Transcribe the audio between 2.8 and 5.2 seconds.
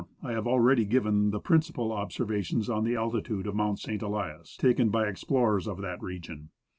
the altitude of Mount St. Elias, taken by